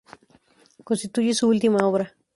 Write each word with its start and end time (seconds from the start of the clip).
Constituye 0.83 1.35
su 1.35 1.47
última 1.47 1.87
obra. 1.87 2.15